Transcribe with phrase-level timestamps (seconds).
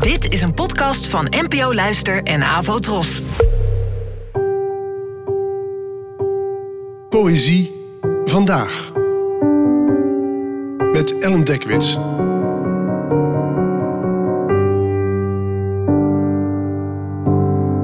[0.00, 3.22] Dit is een podcast van NPO Luister en Avo Tros.
[7.08, 7.72] Poëzie
[8.24, 8.92] vandaag.
[10.92, 11.94] Met Ellen Dekwits.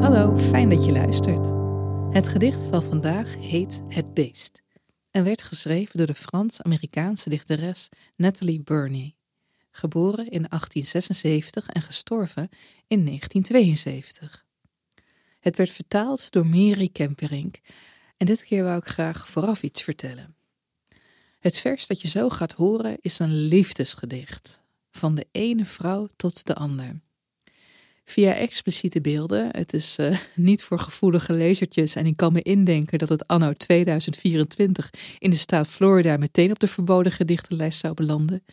[0.00, 1.52] Hallo, fijn dat je luistert.
[2.10, 4.62] Het gedicht van vandaag heet Het Beest
[5.10, 9.14] en werd geschreven door de Frans-Amerikaanse dichteres Natalie Burney,
[9.76, 12.48] geboren in 1876 en gestorven
[12.86, 14.44] in 1972.
[15.40, 17.60] Het werd vertaald door Mary Kemperink
[18.16, 20.36] en dit keer wou ik graag vooraf iets vertellen.
[21.38, 26.46] Het vers dat je zo gaat horen is een liefdesgedicht, van de ene vrouw tot
[26.46, 27.02] de ander
[28.04, 29.48] via expliciete beelden.
[29.50, 33.52] Het is uh, niet voor gevoelige lezertjes en ik kan me indenken dat het anno
[33.52, 38.44] 2024 in de staat Florida meteen op de verboden gedichtenlijst zou belanden.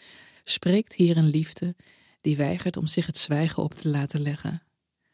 [0.43, 1.75] Spreekt hier een liefde
[2.21, 4.61] die weigert om zich het zwijgen op te laten leggen,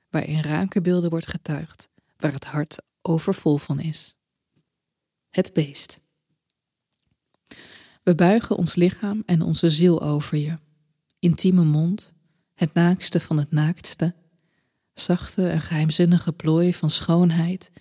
[0.10, 4.16] waarin rakenbeelden wordt getuigd, waar het hart overvol van is.
[5.30, 6.02] Het beest.
[8.04, 10.58] We buigen ons lichaam en onze ziel over je.
[11.20, 12.14] Intieme mond,
[12.54, 14.16] het naaktste van het naaktste,
[14.94, 17.72] zachte en geheimzinnige plooi van schoonheid,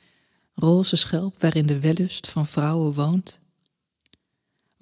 [0.55, 3.41] roze schelp waarin de wellust van vrouwen woont.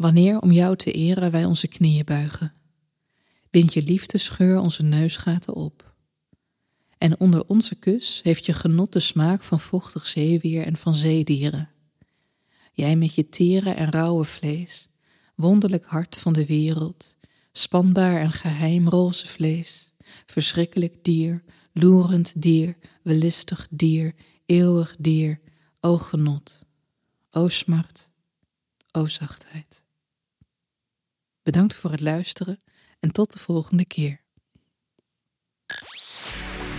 [0.05, 2.53] Wanneer om jou te eren wij onze knieën buigen,
[3.51, 5.95] bind je liefdescheur onze neusgaten op.
[6.99, 11.71] En onder onze kus heeft je genot de smaak van vochtig zeewier en van zeedieren.
[12.73, 14.89] Jij met je tere en rauwe vlees,
[15.35, 17.17] wonderlijk hart van de wereld,
[17.53, 19.93] spanbaar en geheim roze vlees,
[20.27, 24.15] verschrikkelijk dier, loerend dier, wellistig dier,
[24.47, 25.41] eeuwig dier,
[25.81, 26.59] o genot,
[27.31, 28.11] o smart,
[28.93, 29.84] o zachtheid.
[31.45, 32.61] Bedankt voor het luisteren
[33.01, 34.21] en tot de volgende keer.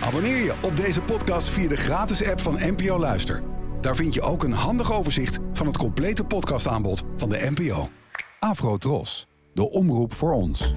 [0.00, 3.42] Abonneer je op deze podcast via de gratis app van NPO Luister.
[3.80, 7.88] Daar vind je ook een handig overzicht van het complete podcastaanbod van de NPO.
[8.38, 10.74] Afro Tros, de omroep voor ons.